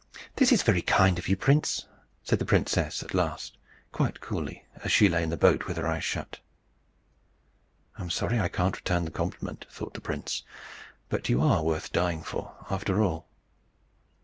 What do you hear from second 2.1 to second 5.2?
said the princess at last, quite coolly, as she